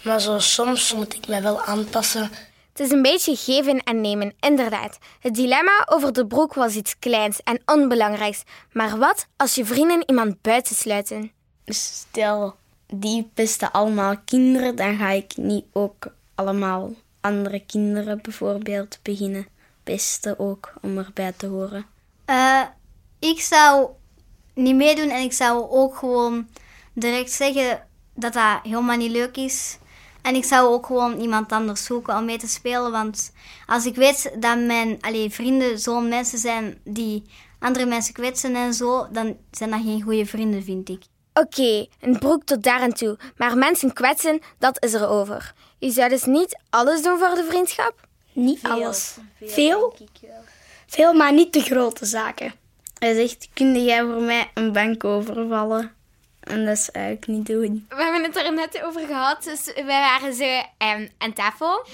Maar 0.03 0.21
zo 0.21 0.39
soms 0.39 0.95
moet 0.95 1.15
ik 1.15 1.29
me 1.29 1.41
wel 1.41 1.63
aanpassen. 1.63 2.31
Het 2.73 2.81
is 2.81 2.91
een 2.91 3.03
beetje 3.03 3.37
geven 3.37 3.83
en 3.83 4.01
nemen, 4.01 4.35
inderdaad. 4.41 4.99
Het 5.21 5.35
dilemma 5.35 5.87
over 5.87 6.13
de 6.13 6.27
broek 6.27 6.55
was 6.55 6.75
iets 6.75 6.99
kleins 6.99 7.41
en 7.43 7.63
onbelangrijks. 7.65 8.43
Maar 8.73 8.99
wat 8.99 9.27
als 9.37 9.55
je 9.55 9.65
vrienden 9.65 10.03
iemand 10.07 10.43
buitensluiten? 10.43 11.33
Stel, 11.67 12.57
die 12.87 13.31
pesten 13.35 13.73
allemaal 13.73 14.17
kinderen, 14.25 14.77
dan 14.77 14.97
ga 14.97 15.11
ik 15.11 15.37
niet 15.37 15.65
ook 15.73 16.15
allemaal 16.35 16.91
andere 17.21 17.65
kinderen 17.67 18.23
bijvoorbeeld 18.23 18.99
beginnen 19.03 19.47
pesten 19.85 20.39
ook 20.39 20.73
om 20.81 20.99
erbij 20.99 21.33
te 21.37 21.47
horen. 21.47 21.87
Uh, 22.31 22.63
ik 23.19 23.41
zou 23.41 23.89
niet 24.55 24.75
meedoen 24.77 25.09
en 25.09 25.23
ik 25.23 25.33
zou 25.33 25.71
ook 25.71 25.97
gewoon 25.97 26.49
direct 26.93 27.31
zeggen 27.31 27.87
dat 28.15 28.33
dat 28.33 28.61
helemaal 28.63 28.97
niet 28.97 29.11
leuk 29.11 29.37
is. 29.37 29.79
En 30.23 30.35
ik 30.35 30.45
zou 30.45 30.69
ook 30.69 30.87
gewoon 30.87 31.21
iemand 31.21 31.53
anders 31.53 31.85
zoeken 31.85 32.17
om 32.17 32.25
mee 32.25 32.39
te 32.39 32.49
spelen. 32.49 32.91
Want 32.91 33.33
als 33.67 33.87
ik 33.87 33.95
weet 33.95 34.33
dat 34.39 34.59
mijn 34.59 34.99
allee, 35.01 35.31
vrienden 35.31 35.79
zo'n 35.79 36.09
mensen 36.09 36.39
zijn 36.39 36.79
die 36.85 37.23
andere 37.59 37.87
mensen 37.87 38.15
kwetsen 38.15 38.57
en 38.57 38.75
zo, 38.75 39.09
dan 39.13 39.37
zijn 39.51 39.71
dat 39.71 39.83
geen 39.83 40.03
goede 40.03 40.27
vrienden, 40.27 40.63
vind 40.63 40.89
ik. 40.89 41.03
Oké, 41.35 41.87
een 42.01 42.19
broek 42.19 42.45
tot 42.45 42.63
daar 42.63 42.81
en 42.81 42.95
toe. 42.95 43.19
Maar 43.37 43.57
mensen 43.59 43.93
kwetsen, 43.93 44.41
dat 44.59 44.85
is 44.85 44.93
er 44.93 45.09
over. 45.09 45.53
Je 45.79 45.91
zou 45.91 46.09
dus 46.09 46.25
niet 46.25 46.59
alles 46.71 47.03
doen 47.03 47.19
voor 47.19 47.35
de 47.35 47.45
vriendschap? 47.49 47.95
Niet 48.33 48.63
alles. 48.63 49.17
Veel? 49.43 49.97
Veel, 50.87 51.13
maar 51.13 51.33
niet 51.33 51.53
de 51.53 51.61
grote 51.61 52.07
zaken. 52.07 52.55
Hij 52.99 53.15
zegt, 53.15 53.49
kun 53.53 53.85
jij 53.85 54.03
voor 54.03 54.23
mij 54.23 54.51
een 54.55 54.73
bank 54.73 55.05
overvallen? 55.05 55.93
En 56.41 56.65
dat 56.67 56.79
zou 56.79 57.11
ik 57.11 57.27
niet 57.27 57.47
doen. 57.47 57.87
We 57.89 58.03
hebben 58.03 58.23
het 58.23 58.37
er 58.37 58.53
net 58.53 58.83
over 58.83 59.07
gehad. 59.07 59.45
Dus 59.45 59.65
wij 59.75 59.85
waren 59.85 60.35
zo 60.35 60.45
um, 60.45 61.09
aan 61.19 61.33
tafel. 61.33 61.87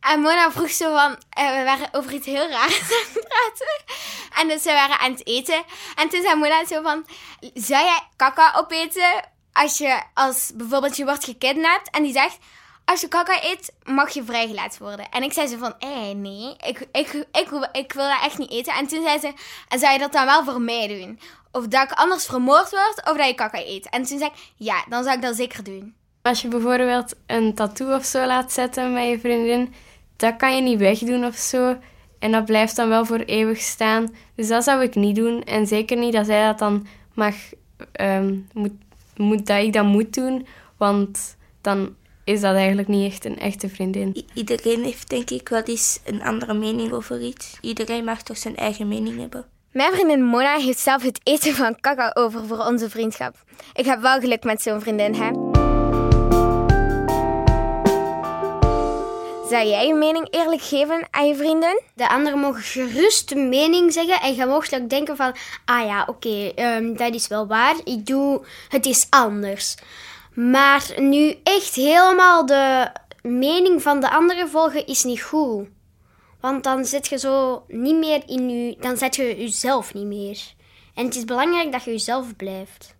En 0.00 0.20
Mona 0.20 0.50
vroeg 0.50 0.70
zo 0.70 0.96
van, 0.96 1.10
uh, 1.10 1.56
we 1.58 1.64
waren 1.64 1.88
over 1.92 2.12
iets 2.12 2.26
heel 2.26 2.48
raars 2.48 2.80
aan 2.80 3.12
het 3.12 3.28
praten. 3.28 3.96
En 4.34 4.48
dus 4.48 4.62
we 4.62 4.72
waren 4.72 4.98
aan 4.98 5.12
het 5.12 5.26
eten. 5.26 5.62
En 5.94 6.08
toen 6.08 6.22
zei 6.22 6.34
Mona 6.34 6.66
zo 6.66 6.82
van, 6.82 7.06
zou 7.54 7.84
jij 7.84 8.00
kaka 8.16 8.52
opeten 8.56 9.30
als 9.52 9.78
je, 9.78 10.02
als 10.14 10.52
bijvoorbeeld 10.54 10.96
je 10.96 11.04
wordt 11.04 11.24
gekidnapt 11.24 11.90
en 11.90 12.02
die 12.02 12.12
zegt, 12.12 12.38
als 12.84 13.00
je 13.00 13.08
kaka 13.08 13.44
eet, 13.44 13.72
mag 13.84 14.10
je 14.10 14.24
vrijgelaten 14.24 14.82
worden. 14.82 15.08
En 15.10 15.22
ik 15.22 15.32
zei 15.32 15.46
ze 15.46 15.58
van, 15.58 15.74
eh, 15.78 16.10
nee, 16.14 16.56
ik, 16.66 16.88
ik, 16.92 17.26
ik, 17.32 17.68
ik, 17.72 17.92
wil 17.92 18.08
dat 18.08 18.22
echt 18.22 18.38
niet 18.38 18.50
eten. 18.50 18.74
En 18.74 18.86
toen 18.86 19.02
zei 19.02 19.18
ze, 19.18 19.32
en 19.68 19.78
zou 19.78 19.92
je 19.92 19.98
dat 19.98 20.12
dan 20.12 20.24
wel 20.24 20.44
voor 20.44 20.60
mij 20.60 20.88
doen? 20.88 21.20
Of 21.52 21.66
dat 21.66 21.82
ik 21.82 21.92
anders 21.92 22.26
vermoord 22.26 22.70
word, 22.70 23.02
of 23.04 23.16
dat 23.16 23.26
je 23.26 23.34
kaka 23.34 23.58
eet? 23.58 23.88
En 23.88 24.02
toen 24.02 24.18
zei 24.18 24.30
ik, 24.30 24.52
ja, 24.56 24.84
dan 24.88 25.02
zou 25.02 25.16
ik 25.16 25.22
dat 25.22 25.36
zeker 25.36 25.64
doen. 25.64 25.94
Als 26.22 26.42
je 26.42 26.48
bijvoorbeeld 26.48 27.14
een 27.26 27.54
tattoo 27.54 27.94
of 27.94 28.04
zo 28.04 28.26
laat 28.26 28.52
zetten 28.52 28.92
met 28.92 29.08
je 29.08 29.18
vriendin, 29.20 29.74
dat 30.18 30.36
kan 30.36 30.56
je 30.56 30.62
niet 30.62 30.78
wegdoen 30.78 31.24
of 31.24 31.36
zo. 31.36 31.76
En 32.18 32.32
dat 32.32 32.44
blijft 32.44 32.76
dan 32.76 32.88
wel 32.88 33.04
voor 33.04 33.18
eeuwig 33.18 33.60
staan. 33.60 34.14
Dus 34.34 34.48
dat 34.48 34.64
zou 34.64 34.82
ik 34.82 34.94
niet 34.94 35.16
doen. 35.16 35.42
En 35.42 35.66
zeker 35.66 35.96
niet 35.96 36.12
dat 36.12 36.26
zij 36.26 36.46
dat 36.46 36.58
dan 36.58 36.86
mag, 37.14 37.34
um, 38.00 38.48
moet, 38.52 38.72
moet, 39.16 39.46
dat 39.46 39.62
ik 39.62 39.72
dat 39.72 39.84
moet 39.84 40.14
doen. 40.14 40.46
Want 40.76 41.36
dan 41.60 41.94
is 42.24 42.40
dat 42.40 42.54
eigenlijk 42.54 42.88
niet 42.88 43.12
echt 43.12 43.24
een 43.24 43.38
echte 43.38 43.68
vriendin. 43.68 44.24
iedereen 44.34 44.84
heeft 44.84 45.08
denk 45.08 45.30
ik 45.30 45.48
wel 45.48 45.62
eens 45.62 46.00
een 46.04 46.22
andere 46.22 46.54
mening 46.54 46.92
over 46.92 47.20
iets. 47.20 47.58
Iedereen 47.60 48.04
mag 48.04 48.22
toch 48.22 48.38
zijn 48.38 48.56
eigen 48.56 48.88
mening 48.88 49.18
hebben. 49.18 49.46
Mijn 49.72 49.92
vriendin 49.92 50.24
Mona 50.24 50.56
heeft 50.56 50.78
zelf 50.78 51.02
het 51.02 51.20
eten 51.22 51.54
van 51.54 51.80
kaka 51.80 52.10
over 52.14 52.46
voor 52.46 52.58
onze 52.58 52.90
vriendschap. 52.90 53.34
Ik 53.74 53.84
heb 53.84 54.00
wel 54.00 54.20
geluk 54.20 54.44
met 54.44 54.62
zo'n 54.62 54.80
vriendin, 54.80 55.14
hè? 55.14 55.47
Zou 59.48 59.66
jij 59.66 59.86
je 59.86 59.94
mening 59.94 60.26
eerlijk 60.30 60.62
geven 60.62 61.06
aan 61.10 61.26
je 61.26 61.34
vrienden? 61.34 61.82
De 61.94 62.08
anderen 62.08 62.38
mogen 62.38 62.62
gerust 62.62 63.30
een 63.30 63.48
mening 63.48 63.92
zeggen 63.92 64.20
en 64.20 64.34
je 64.34 64.46
mag 64.46 64.72
ook 64.72 64.88
denken 64.88 65.16
van... 65.16 65.36
Ah 65.64 65.84
ja, 65.86 66.04
oké, 66.06 66.52
um, 66.56 66.96
dat 66.96 67.14
is 67.14 67.28
wel 67.28 67.46
waar. 67.46 67.74
Ik 67.84 68.06
doe 68.06 68.44
het 68.68 68.86
is 68.86 69.06
anders. 69.10 69.74
Maar 70.34 70.92
nu 70.96 71.34
echt 71.42 71.74
helemaal 71.74 72.46
de 72.46 72.90
mening 73.22 73.82
van 73.82 74.00
de 74.00 74.10
anderen 74.10 74.48
volgen 74.48 74.86
is 74.86 75.04
niet 75.04 75.22
goed. 75.22 75.68
Want 76.40 76.64
dan 76.64 76.84
zit 76.84 77.06
je 77.06 77.18
zo 77.18 77.64
niet 77.68 77.96
meer 77.96 78.22
in 78.26 78.50
je... 78.50 78.76
Dan 78.80 78.96
zet 78.96 79.16
je 79.16 79.36
jezelf 79.36 79.94
niet 79.94 80.06
meer. 80.06 80.40
En 80.94 81.04
het 81.04 81.16
is 81.16 81.24
belangrijk 81.24 81.72
dat 81.72 81.84
je 81.84 81.90
jezelf 81.90 82.36
blijft. 82.36 82.96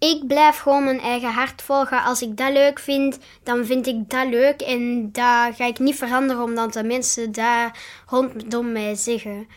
Ik 0.00 0.26
blijf 0.26 0.58
gewoon 0.58 0.84
mijn 0.84 1.00
eigen 1.00 1.32
hart 1.32 1.62
volgen. 1.62 2.02
Als 2.02 2.22
ik 2.22 2.36
dat 2.36 2.52
leuk 2.52 2.78
vind, 2.78 3.18
dan 3.42 3.66
vind 3.66 3.86
ik 3.86 4.10
dat 4.10 4.28
leuk. 4.28 4.60
En 4.60 5.12
dat 5.12 5.56
ga 5.56 5.64
ik 5.66 5.78
niet 5.78 5.96
veranderen 5.96 6.42
omdat 6.42 6.72
de 6.72 6.82
mensen 6.82 7.32
daar 7.32 7.78
rondom 8.06 8.72
mij 8.72 8.94
zeggen. 8.94 9.48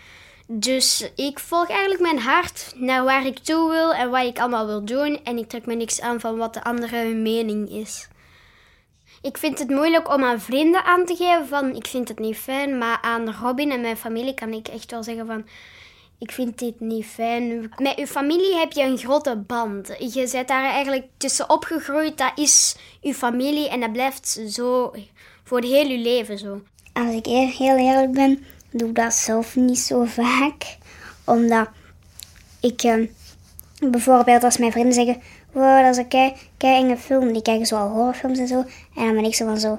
Dus 0.48 1.12
ik 1.16 1.40
volg 1.40 1.70
eigenlijk 1.70 2.02
mijn 2.02 2.20
hart 2.20 2.74
naar 2.76 3.04
waar 3.04 3.26
ik 3.26 3.40
toe 3.40 3.70
wil 3.70 3.94
en 3.94 4.10
wat 4.10 4.26
ik 4.26 4.40
allemaal 4.40 4.66
wil 4.66 4.86
doen. 4.86 5.20
En 5.24 5.38
ik 5.38 5.50
trek 5.50 5.66
me 5.66 5.76
niks 5.76 6.02
aan 6.02 6.20
van 6.20 6.38
wat 6.38 6.54
de 6.54 6.64
andere 6.64 7.14
mening 7.14 7.70
is. 7.70 8.08
Ik 9.22 9.38
vind 9.38 9.60
het 9.60 9.70
moeilijk 9.70 10.14
om 10.14 10.24
aan 10.24 10.42
vrienden 10.42 10.84
aan 10.84 11.06
te 11.06 11.16
geven 11.16 11.48
van 11.48 11.76
ik 11.76 11.88
vind 11.88 12.08
het 12.08 12.20
niet 12.20 12.38
fijn. 12.38 12.78
Maar 12.78 12.98
aan 13.02 13.34
Robin 13.34 13.72
en 13.72 13.82
mijn 13.82 13.98
familie 13.98 14.34
kan 14.34 14.54
ik 14.54 14.68
echt 14.68 14.92
wel 14.92 15.04
zeggen 15.04 15.26
van 15.26 15.46
ik 16.20 16.32
vind 16.32 16.60
dit 16.60 16.80
niet 16.80 17.06
fijn. 17.06 17.72
Met 17.78 17.98
uw 17.98 18.06
familie 18.06 18.56
heb 18.56 18.72
je 18.72 18.84
een 18.84 18.98
grote 18.98 19.36
band. 19.48 19.88
Je 20.00 20.30
bent 20.32 20.48
daar 20.48 20.72
eigenlijk 20.72 21.06
tussen 21.18 21.50
opgegroeid. 21.50 22.18
Dat 22.18 22.32
is 22.36 22.76
uw 23.02 23.14
familie 23.14 23.70
en 23.70 23.80
dat 23.80 23.92
blijft 23.92 24.42
zo 24.50 24.94
voor 25.44 25.58
het 25.58 25.68
hele 25.68 25.98
leven 25.98 26.38
zo. 26.38 26.62
Als 26.94 27.16
ik 27.16 27.26
heel 27.26 27.78
eerlijk 27.78 28.12
ben, 28.12 28.46
doe 28.72 28.90
ik 28.90 28.96
dat 28.96 29.14
zelf 29.14 29.56
niet 29.56 29.80
zo 29.80 30.04
vaak. 30.04 30.78
Omdat 31.26 31.70
ik 32.60 32.84
eh, 32.84 33.08
bijvoorbeeld 33.80 34.44
als 34.44 34.58
mijn 34.58 34.72
vrienden 34.72 34.94
zeggen... 34.94 35.22
Wow, 35.52 35.82
dat 35.84 35.92
is 35.92 35.98
een 35.98 36.08
kei, 36.08 36.34
kei 36.58 36.84
enge 36.84 36.98
film. 36.98 37.34
Die 37.34 37.42
kijken 37.42 37.66
zo 37.66 37.76
al 37.76 37.90
horrorfilms 37.90 38.40
en 38.40 38.48
zo. 38.48 38.60
En 38.96 39.06
dan 39.06 39.16
ben 39.16 39.24
ik 39.24 39.36
zo 39.36 39.46
van 39.46 39.60
zo... 39.60 39.78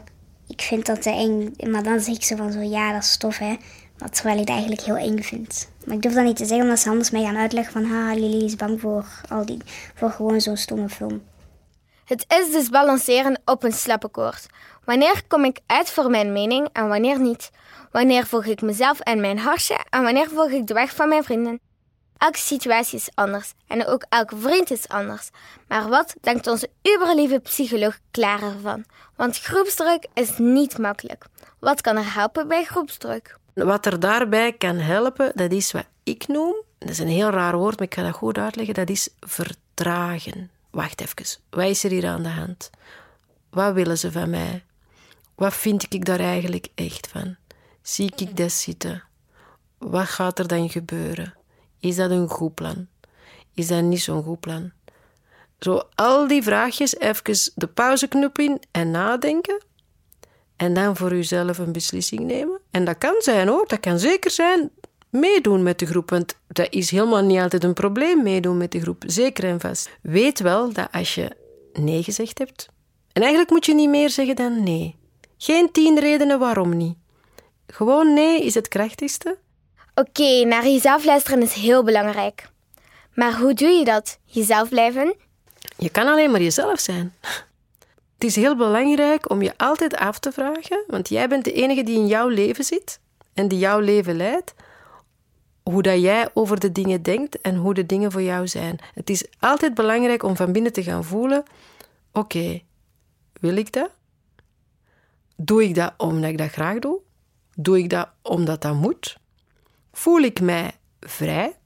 ik 0.49 0.61
vind 0.63 0.87
dat 0.87 1.03
te 1.03 1.11
eng. 1.11 1.55
Maar 1.71 1.83
dan 1.83 2.01
zeg 2.01 2.15
ik 2.15 2.23
ze 2.23 2.37
van 2.37 2.53
zo, 2.53 2.61
ja, 2.61 2.93
dat 2.93 3.03
is 3.03 3.17
tof, 3.17 3.39
hè. 3.39 3.57
Maar 3.99 4.11
terwijl 4.11 4.39
ik 4.39 4.49
eigenlijk 4.49 4.81
heel 4.81 4.97
eng 4.97 5.23
vind. 5.23 5.69
Maar 5.85 5.95
ik 5.97 6.03
durf 6.03 6.15
dat 6.15 6.25
niet 6.25 6.37
te 6.37 6.45
zeggen, 6.45 6.65
omdat 6.65 6.79
ze 6.79 6.89
anders 6.89 7.11
mij 7.11 7.23
gaan 7.23 7.37
uitleggen 7.37 7.73
van... 7.73 7.85
Ha, 7.85 8.15
Lily 8.15 8.45
is 8.45 8.57
bang 8.57 8.81
voor, 8.81 9.07
al 9.29 9.47
die, 9.47 9.59
voor 9.95 10.11
gewoon 10.11 10.41
zo'n 10.41 10.57
stomme 10.57 10.89
film. 10.89 11.23
Het 12.05 12.25
is 12.29 12.53
dus 12.53 12.69
balanceren 12.69 13.41
op 13.45 13.63
een 13.63 13.73
slappe 13.73 14.09
koord. 14.09 14.47
Wanneer 14.85 15.23
kom 15.29 15.45
ik 15.45 15.61
uit 15.67 15.91
voor 15.91 16.11
mijn 16.11 16.33
mening 16.33 16.69
en 16.73 16.89
wanneer 16.89 17.21
niet? 17.21 17.51
Wanneer 17.91 18.27
volg 18.27 18.45
ik 18.45 18.63
mezelf 18.63 19.01
en 19.01 19.21
mijn 19.21 19.39
hartje 19.39 19.79
en 19.91 20.03
wanneer 20.03 20.29
volg 20.29 20.51
ik 20.51 20.67
de 20.67 20.75
weg 20.75 20.95
van 20.95 21.09
mijn 21.09 21.25
vrienden? 21.25 21.61
Elke 22.19 22.39
situatie 22.39 22.99
is 22.99 23.09
anders 23.15 23.53
en 23.67 23.87
ook 23.87 24.05
elke 24.09 24.37
vriend 24.37 24.71
is 24.71 24.89
anders. 24.89 25.31
Maar 25.69 25.89
wat 25.89 26.15
denkt 26.21 26.47
onze 26.47 26.71
uberlieve 26.83 27.39
psycholoog 27.39 27.99
Klaar 28.11 28.43
ervan? 28.43 28.85
Want 29.17 29.39
groepsdruk 29.39 30.07
is 30.15 30.39
niet 30.39 30.79
makkelijk. 30.79 31.25
Wat 31.61 31.81
kan 31.81 31.97
er 31.97 32.15
helpen 32.15 32.49
bij 32.49 32.65
groepsdruk? 32.65 33.39
Wat 33.55 33.87
er 33.87 34.01
daarbij 34.01 34.53
kan 34.53 34.77
helpen, 34.77 35.33
dat 35.35 35.53
is 35.53 35.73
wat 35.73 35.87
ik 36.03 36.27
noem, 36.27 36.55
dat 36.79 36.89
is 36.89 36.99
een 36.99 37.09
heel 37.09 37.31
raar 37.31 37.57
woord, 37.57 37.79
maar 37.79 37.87
ik 37.87 37.95
ga 37.95 38.03
dat 38.03 38.15
goed 38.15 38.39
uitleggen, 38.39 38.75
dat 38.75 38.91
is 38.91 39.09
vertragen. 39.21 40.51
Wacht 40.71 41.01
even, 41.01 41.41
wat 41.51 41.65
is 41.65 41.85
er 41.85 41.91
hier 41.91 42.07
aan 42.07 42.23
de 42.23 42.29
hand? 42.29 42.71
Wat 43.51 43.75
willen 43.75 43.99
ze 43.99 44.13
van 44.13 44.31
mij? 44.31 44.65
Wat 45.35 45.55
vind 45.55 45.93
ik 45.93 46.05
daar 46.05 46.21
eigenlijk 46.21 46.69
echt 46.75 47.07
van? 47.07 47.37
Zie 47.83 48.13
ik 48.17 48.37
dat 48.37 48.53
zitten? 48.53 49.03
Wat 49.79 50.07
gaat 50.07 50.39
er 50.39 50.49
dan 50.49 50.71
gebeuren? 50.71 51.35
Is 51.81 51.97
dat 51.97 52.11
een 52.11 52.29
goed 52.29 52.55
plan? 52.55 52.87
Is 53.55 53.67
dat 53.67 53.83
niet 53.83 54.03
zo'n 54.03 54.23
goed 54.23 54.41
plan? 54.41 54.73
Zo 55.59 55.83
al 55.95 56.29
die 56.29 56.43
vraagjes 56.43 56.99
even 56.99 57.53
de 57.55 57.67
pauzeknop 57.67 58.39
in 58.39 58.63
en 58.71 58.91
nadenken. 58.91 59.63
En 60.57 60.75
dan 60.75 60.97
voor 60.97 61.13
uzelf 61.13 61.59
een 61.59 61.73
beslissing 61.73 62.21
nemen. 62.21 62.61
En 62.71 62.85
dat 62.85 62.99
kan 62.99 63.15
zijn 63.19 63.49
hoor, 63.49 63.65
dat 63.67 63.81
kan 63.81 63.99
zeker 63.99 64.31
zijn 64.31 64.71
meedoen 65.11 65.63
met 65.63 65.79
de 65.79 65.87
groep. 65.87 66.11
Want 66.11 66.37
dat 66.47 66.67
is 66.71 66.91
helemaal 66.91 67.23
niet 67.23 67.41
altijd 67.41 67.65
een 67.65 67.75
probleem, 67.75 68.23
meedoen 68.23 68.57
met 68.57 68.73
de 68.73 68.81
groep. 68.81 69.03
Zeker 69.07 69.45
en 69.45 69.61
vast. 69.61 69.91
Weet 70.03 70.41
wel 70.41 70.73
dat 70.73 70.89
als 70.93 71.15
je 71.15 71.37
nee 71.73 72.03
gezegd 72.03 72.39
hebt. 72.39 72.69
En 73.13 73.23
eigenlijk 73.23 73.51
moet 73.51 73.67
je 73.67 73.75
niet 73.75 73.89
meer 73.89 74.11
zeggen 74.11 74.37
dan 74.37 74.63
nee. 74.63 74.97
Geen 75.39 75.73
tien 75.73 75.99
redenen 75.99 76.39
waarom 76.39 76.77
niet. 76.77 76.97
Gewoon 77.67 78.15
nee 78.15 78.45
is 78.45 78.55
het 78.55 78.69
krachtigste. 78.69 79.39
Oké, 79.95 80.45
naar 80.45 80.65
jezelf 80.65 81.05
luisteren 81.05 81.43
is 81.43 81.53
heel 81.53 81.85
belangrijk. 81.85 82.49
Maar 83.15 83.39
hoe 83.39 83.55
doe 83.55 83.69
je 83.69 83.85
dat? 83.85 84.19
Jezelf 84.25 84.69
blijven? 84.69 85.15
Je 85.77 85.91
kan 85.91 86.07
alleen 86.07 86.31
maar 86.31 86.43
jezelf 86.43 86.81
zijn. 86.81 87.15
Het 88.25 88.37
is 88.37 88.43
heel 88.43 88.57
belangrijk 88.57 89.31
om 89.31 89.43
je 89.43 89.53
altijd 89.57 89.97
af 89.97 90.19
te 90.19 90.33
vragen, 90.33 90.85
want 90.87 91.09
jij 91.09 91.29
bent 91.29 91.45
de 91.45 91.53
enige 91.53 91.83
die 91.83 91.97
in 91.97 92.07
jouw 92.07 92.29
leven 92.29 92.65
zit 92.65 93.01
en 93.35 93.49
die 93.49 93.59
jouw 93.59 93.79
leven 93.81 94.17
leidt, 94.17 94.55
hoe 95.63 95.83
dat 95.83 96.01
jij 96.01 96.29
over 96.35 96.61
de 96.61 96.73
dingen 96.73 97.03
denkt 97.03 97.41
en 97.41 97.57
hoe 97.57 97.75
de 97.75 97.87
dingen 97.87 98.13
voor 98.13 98.23
jou 98.23 98.49
zijn. 98.49 98.79
Het 98.95 99.11
is 99.11 99.27
altijd 99.39 99.75
belangrijk 99.75 100.23
om 100.23 100.37
van 100.37 100.53
binnen 100.53 100.73
te 100.73 100.83
gaan 100.83 101.05
voelen: 101.05 101.43
oké, 102.13 102.61
wil 103.41 103.57
ik 103.57 103.73
dat? 103.73 103.91
Doe 105.37 105.65
ik 105.65 105.75
dat 105.75 105.95
omdat 105.97 106.31
ik 106.31 106.39
dat 106.39 106.51
graag 106.51 106.79
doe? 106.79 106.99
Doe 107.55 107.79
ik 107.79 107.91
dat 107.91 108.09
omdat 108.23 108.63
dat 108.63 108.75
moet? 108.75 109.19
Voel 109.93 110.21
ik 110.21 110.41
mij 110.41 110.73
vrij? 111.01 111.57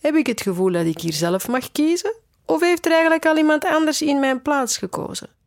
Heb 0.00 0.14
ik 0.14 0.26
het 0.26 0.40
gevoel 0.40 0.72
dat 0.72 0.86
ik 0.86 1.00
hier 1.00 1.12
zelf 1.12 1.48
mag 1.48 1.72
kiezen? 1.72 2.14
Of 2.44 2.60
heeft 2.60 2.86
er 2.86 2.92
eigenlijk 2.92 3.26
al 3.26 3.36
iemand 3.36 3.64
anders 3.64 4.02
in 4.02 4.20
mijn 4.20 4.42
plaats 4.42 4.78
gekozen? 4.78 5.38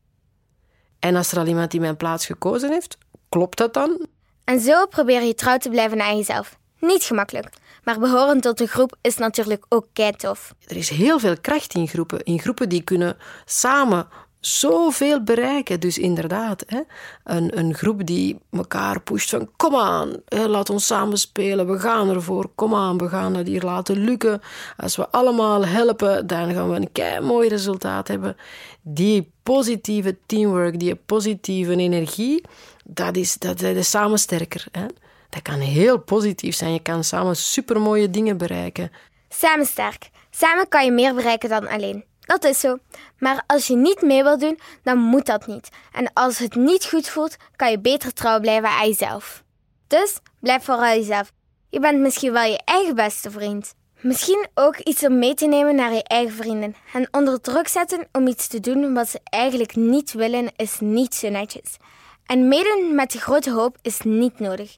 En 1.04 1.16
als 1.16 1.32
er 1.32 1.38
al 1.38 1.48
iemand 1.48 1.74
in 1.74 1.82
mijn 1.82 1.98
plaats 1.98 2.26
gekozen 2.26 2.72
heeft, 2.72 2.98
klopt 3.30 3.58
dat 3.58 3.74
dan? 3.74 4.08
En 4.44 4.60
zo 4.60 4.86
probeer 4.86 5.22
je 5.22 5.36
trouw 5.36 5.58
te 5.58 5.70
blijven 5.70 6.02
aan 6.02 6.18
jezelf. 6.18 6.58
Niet 6.80 7.04
gemakkelijk, 7.04 7.50
maar 7.84 8.00
behoren 8.00 8.42
tot 8.42 8.60
een 8.60 8.68
groep 8.68 8.96
is 9.02 9.18
natuurlijk 9.18 9.66
ook 9.70 9.88
tof. 10.18 10.54
Er 10.66 10.76
is 10.76 10.90
heel 10.90 11.20
veel 11.20 11.36
kracht 11.42 11.74
in 11.74 11.88
groepen. 11.88 12.24
In 12.24 12.40
groepen 12.40 12.70
die 12.70 12.82
kunnen 12.82 13.18
samen 13.46 14.08
zoveel 14.40 15.24
bereiken. 15.24 15.80
Dus 15.80 15.98
inderdaad, 15.98 16.64
hè, 16.68 16.82
een, 17.24 17.58
een 17.58 17.74
groep 17.74 18.06
die 18.06 18.40
elkaar 18.52 19.02
pusht 19.02 19.30
van 19.30 19.50
kom 19.56 19.76
aan, 19.76 20.16
hè, 20.26 20.48
laat 20.48 20.70
ons 20.70 20.86
samen 20.86 21.18
spelen, 21.18 21.68
we 21.68 21.80
gaan 21.80 22.10
ervoor, 22.10 22.50
kom 22.56 22.76
aan, 22.76 22.98
we 22.98 23.10
gaan 23.10 23.36
het 23.36 23.48
hier 23.48 23.64
laten 23.64 23.98
lukken. 23.98 24.42
Als 24.78 24.96
we 24.96 25.10
allemaal 25.10 25.66
helpen, 25.66 26.28
dan 26.28 26.54
gaan 26.54 26.70
we 26.70 26.76
een 26.76 26.92
kei 26.92 27.20
mooi 27.20 27.50
resultaat 27.50 28.08
hebben. 28.08 28.36
Die 28.82 29.33
positieve 29.44 30.18
teamwork, 30.26 30.80
die 30.80 30.96
positieve 30.96 31.76
energie, 31.76 32.44
dat 32.84 33.16
is, 33.16 33.34
dat, 33.34 33.60
dat 33.60 33.86
samen 33.86 34.20
sterker. 34.20 34.66
Hè. 34.72 34.86
Dat 35.30 35.42
kan 35.42 35.60
heel 35.60 36.00
positief 36.00 36.56
zijn. 36.56 36.74
Je 36.74 36.82
kan 36.82 37.04
samen 37.04 37.36
supermooie 37.36 38.10
dingen 38.10 38.38
bereiken. 38.38 38.92
Samen 39.30 39.66
sterk. 39.66 40.10
Samen 40.30 40.68
kan 40.68 40.86
je 40.86 40.92
meer 40.92 41.14
bereiken 41.14 41.50
dan 41.50 41.68
alleen. 41.68 42.04
Dat 42.20 42.44
is 42.44 42.60
zo. 42.60 42.78
Maar 43.18 43.44
als 43.48 43.68
je 43.68 43.76
niet 43.76 44.02
mee 44.02 44.24
wilt 44.24 44.40
doen, 44.40 44.60
dan 44.84 44.98
moet 44.98 45.26
dat 45.26 45.48
niet. 45.48 45.70
En 45.92 46.14
als 46.14 46.38
het 46.38 46.56
niet 46.56 46.86
goed 46.86 47.10
voelt, 47.10 47.36
kan 47.56 47.72
je 47.72 47.80
beter 47.80 48.14
trouw 48.14 48.40
blijven 48.40 48.70
aan 48.70 48.88
jezelf. 48.88 49.44
Dus 49.88 50.20
blijf 50.40 50.64
vooral 50.64 50.96
jezelf. 50.96 51.32
Je 51.70 51.80
bent 51.80 52.00
misschien 52.00 52.32
wel 52.32 52.44
je 52.44 52.62
eigen 52.66 52.96
beste 52.96 53.32
vriend. 53.32 53.74
Misschien 54.04 54.48
ook 54.54 54.78
iets 54.78 55.06
om 55.06 55.20
mee 55.20 55.34
te 55.34 55.48
nemen 55.48 55.76
naar 55.76 55.94
je 55.94 56.04
eigen 56.04 56.36
vrienden. 56.36 56.76
Hen 56.86 57.08
onder 57.12 57.42
druk 57.42 57.68
zetten 57.68 58.08
om 58.12 58.28
iets 58.28 58.48
te 58.48 58.60
doen 58.60 58.94
wat 58.94 59.10
ze 59.10 59.20
eigenlijk 59.24 59.76
niet 59.76 60.14
willen, 60.14 60.52
is 60.56 60.78
niet 60.80 61.16
zo 61.16 61.30
netjes. 61.30 61.78
En 62.26 62.48
meedoen 62.48 62.96
met 62.96 63.12
de 63.12 63.20
grote 63.20 63.52
hoop 63.52 63.78
is 63.82 64.00
niet 64.02 64.40
nodig. 64.40 64.78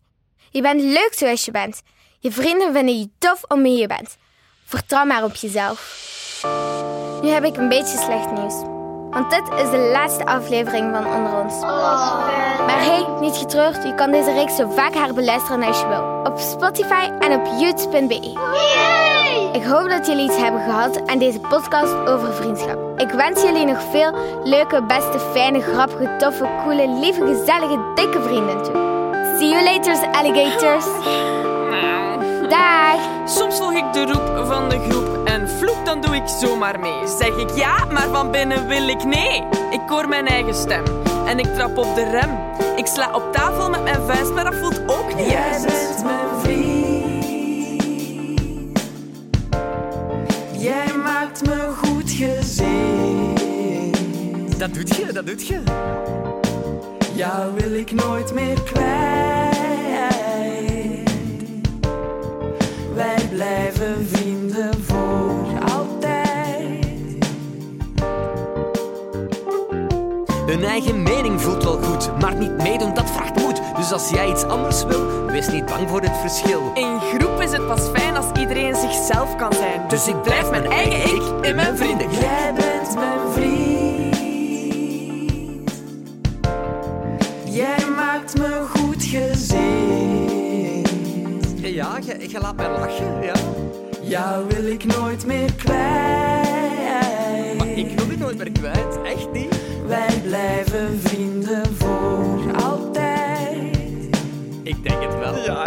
Je 0.49 0.61
bent 0.61 0.81
leuk 0.81 1.11
zoals 1.11 1.45
je 1.45 1.51
bent. 1.51 1.81
Je 2.19 2.31
vrienden 2.31 2.73
vinden 2.73 2.99
je 2.99 3.09
tof 3.17 3.43
om 3.47 3.61
wie 3.61 3.77
je 3.77 3.87
bent. 3.87 4.17
Vertrouw 4.65 5.05
maar 5.05 5.23
op 5.23 5.35
jezelf. 5.35 6.03
Nu 7.21 7.29
heb 7.29 7.43
ik 7.43 7.57
een 7.57 7.69
beetje 7.69 7.97
slecht 7.97 8.31
nieuws. 8.31 8.73
Want 9.09 9.29
dit 9.29 9.47
is 9.63 9.69
de 9.69 9.89
laatste 9.93 10.25
aflevering 10.25 10.95
van 10.95 11.13
Onder 11.13 11.33
ons. 11.33 11.61
Maar 11.61 12.83
hey, 12.83 13.05
niet 13.19 13.35
getreurd, 13.35 13.83
je 13.83 13.95
kan 13.95 14.11
deze 14.11 14.33
reeks 14.33 14.55
zo 14.55 14.69
vaak 14.69 14.93
herbeluisteren 14.93 15.63
als 15.63 15.79
je 15.79 15.87
wil. 15.87 16.31
Op 16.31 16.39
Spotify 16.39 17.09
en 17.19 17.39
op 17.39 17.45
youtube.be. 17.59 19.04
Ik 19.55 19.63
hoop 19.63 19.89
dat 19.89 20.07
jullie 20.07 20.23
iets 20.23 20.37
hebben 20.37 20.61
gehad 20.61 21.07
aan 21.07 21.19
deze 21.19 21.39
podcast 21.39 21.93
over 22.07 22.33
vriendschap. 22.33 22.99
Ik 22.99 23.09
wens 23.09 23.41
jullie 23.41 23.65
nog 23.65 23.81
veel 23.91 24.15
leuke, 24.43 24.83
beste, 24.83 25.19
fijne, 25.19 25.61
grappige, 25.61 26.15
toffe, 26.17 26.49
coole, 26.63 26.89
lieve, 26.89 27.25
gezellige, 27.25 27.91
dikke 27.95 28.21
vrienden 28.21 28.63
toe. 28.63 28.73
See 29.37 29.49
you 29.49 29.63
later, 29.63 30.07
alligators. 30.11 30.85
Dag. 32.49 32.99
Soms 33.25 33.57
volg 33.57 33.73
ik 33.73 33.93
de 33.93 34.05
roep 34.05 34.47
van 34.47 34.69
de 34.69 34.79
groep 34.89 35.27
en 35.27 35.49
vloek, 35.49 35.85
dan 35.85 36.01
doe 36.01 36.15
ik 36.15 36.27
zomaar 36.27 36.79
mee. 36.79 37.07
Zeg 37.07 37.37
ik 37.37 37.49
ja, 37.49 37.85
maar 37.91 38.07
van 38.11 38.31
binnen 38.31 38.67
wil 38.67 38.87
ik 38.87 39.03
nee. 39.03 39.43
Ik 39.71 39.81
hoor 39.87 40.07
mijn 40.07 40.27
eigen 40.27 40.55
stem 40.55 40.83
en 41.25 41.39
ik 41.39 41.53
trap 41.53 41.77
op 41.77 41.95
de 41.95 42.09
rem. 42.09 42.39
Ik 42.75 42.85
sla 42.85 43.09
op 43.11 43.33
tafel 43.33 43.69
met 43.69 43.83
mijn 43.83 44.01
vuist, 44.05 44.33
maar 44.33 44.43
dat 44.43 44.55
voelt 44.55 44.81
ook 44.87 45.15
niet 45.15 45.29
Jij 45.29 45.59
Maakt 51.35 51.47
me 51.55 51.73
goed 51.87 52.11
gezien. 52.11 53.33
Dat 54.57 54.73
doet 54.73 54.95
je, 54.95 55.11
dat 55.13 55.25
doet 55.25 55.47
je. 55.47 55.59
Jou 57.15 57.53
wil 57.55 57.73
ik 57.73 57.91
nooit 57.91 58.33
meer 58.33 58.61
kwijt. 58.61 59.55
Wij 62.93 63.27
blijven 63.31 64.07
vrienden 64.07 64.83
voor 64.83 65.45
altijd. 65.71 66.85
Een 70.47 70.63
eigen 70.63 71.03
mening 71.03 71.41
voelt 71.41 71.63
wel 71.63 71.81
goed, 71.81 72.19
maar 72.19 72.35
niet 72.35 72.57
meedoen, 72.57 72.93
dat 72.93 73.11
vraagt 73.11 73.41
moed. 73.41 73.61
Dus 73.75 73.91
als 73.91 74.09
jij 74.09 74.29
iets 74.29 74.43
anders 74.43 74.83
wil, 74.83 75.25
wees 75.25 75.47
niet 75.47 75.65
bang 75.65 75.89
voor 75.89 76.01
het 76.01 76.17
verschil. 76.17 76.71
In 76.73 76.99
groep 76.99 77.41
is 77.41 77.51
het 77.51 77.67
pas 77.67 77.81
fijn 77.93 78.17
als 78.17 78.25
iedereen 78.39 78.75
zichzelf 78.75 79.35
kan 79.35 79.53
zijn. 79.53 79.81
Dus 79.87 80.07
ik 80.07 80.21
blijf 80.21 80.49
mijn 80.49 80.71
eigen 80.71 81.15
ik 81.15 81.21
in 81.41 81.55
mijn 81.55 81.77
vrienden. 81.77 82.11
Jij 82.11 82.53
bent 82.53 82.95
mijn 82.95 83.19
vriend. 83.33 84.15
Jij 87.49 87.85
maakt 87.95 88.37
me 88.37 88.65
goed 88.69 89.03
gezien. 89.03 90.83
Ja, 91.61 91.97
je, 92.05 92.29
je 92.29 92.39
laat 92.39 92.55
mij 92.55 92.69
lachen, 92.69 93.21
ja. 93.23 93.33
Jou 94.01 94.45
wil 94.47 94.65
ik 94.65 94.85
nooit 94.85 95.25
meer 95.25 95.53
kwijt. 95.53 97.57
Maar 97.57 97.67
ik 97.67 97.99
wil 97.99 98.09
je 98.11 98.17
nooit 98.17 98.37
meer 98.37 98.51
kwijt, 98.51 99.01
echt 99.03 99.31
niet. 99.31 99.55
Wij 99.87 100.21
blijven 100.23 100.99
vrienden 101.03 101.24
denk 104.89 105.01
het 105.03 105.17
wel. 105.17 105.35
Ja, 105.37 105.53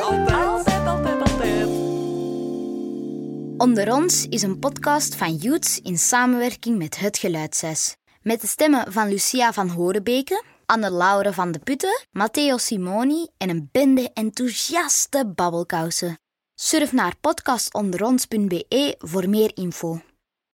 altijd. 0.00 0.32
Altijd, 0.32 0.86
altijd, 0.86 1.20
altijd. 1.20 1.68
Onder 3.58 3.92
ons 3.92 4.26
is 4.28 4.42
een 4.42 4.58
podcast 4.58 5.14
van 5.14 5.34
Youths 5.34 5.80
in 5.80 5.98
samenwerking 5.98 6.78
met 6.78 6.98
Het 6.98 7.18
Geluidses. 7.18 7.96
Met 8.22 8.40
de 8.40 8.46
stemmen 8.46 8.92
van 8.92 9.08
Lucia 9.08 9.52
van 9.52 9.68
Horebeke, 9.68 10.42
Anne-Laure 10.66 11.32
van 11.32 11.52
de 11.52 11.58
Putten, 11.58 12.06
Matteo 12.10 12.56
Simoni 12.56 13.28
en 13.36 13.50
een 13.50 13.68
bende 13.72 14.10
enthousiaste 14.12 15.32
babbelkousen. 15.34 16.18
Surf 16.54 16.92
naar 16.92 17.14
podcastonderons.be 17.20 18.94
voor 18.98 19.28
meer 19.28 19.50
info. 19.54 20.00